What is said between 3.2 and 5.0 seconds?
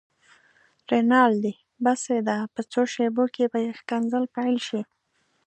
کې به ښکنځل پيل شي.